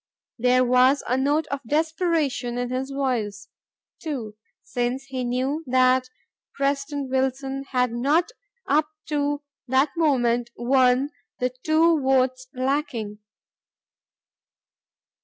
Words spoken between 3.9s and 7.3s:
too, since he knew that President